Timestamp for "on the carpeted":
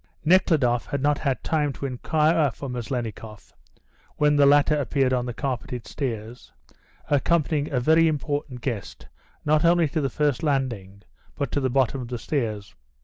5.13-5.85